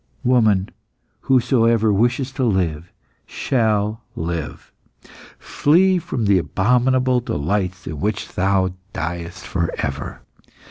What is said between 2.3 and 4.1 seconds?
to live shall